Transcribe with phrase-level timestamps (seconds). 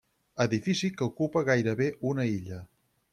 [0.45, 2.59] Edifici que ocupa gairebé una illa.